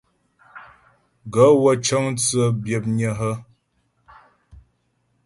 Gaə̂ 1.33 1.51
wə́ 1.61 1.75
cə́ŋ 1.85 2.05
tsə́ 2.19 2.45
byə̌pnƴə́ 2.63 3.13
hə́? 3.19 3.33